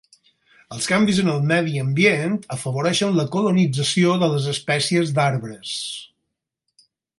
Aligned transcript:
Els 0.75 0.85
canvis 0.91 1.19
en 1.23 1.27
el 1.33 1.43
medi 1.51 1.75
ambient 1.81 2.39
afavoreixen 2.57 3.13
la 3.19 3.27
colonització 3.37 4.17
de 4.25 4.31
les 4.33 4.49
espècies 4.55 5.15
d'arbres. 5.21 5.77